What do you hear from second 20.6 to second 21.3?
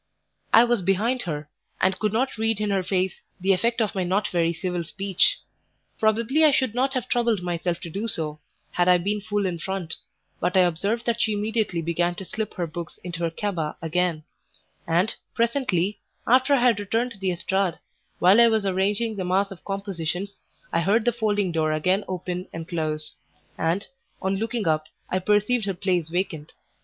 I heard the